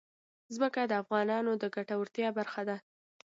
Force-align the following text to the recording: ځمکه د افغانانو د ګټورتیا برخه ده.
ځمکه 0.55 0.81
د 0.85 0.93
افغانانو 1.03 1.51
د 1.61 1.63
ګټورتیا 1.75 2.27
برخه 2.37 2.61
ده. 2.69 2.77